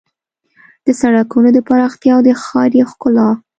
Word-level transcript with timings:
د 0.85 0.87
سړکونو 1.01 1.49
د 1.53 1.59
پراختیا 1.67 2.11
او 2.15 2.21
د 2.27 2.29
ښاري 2.43 2.81
ښکلا 2.91 3.29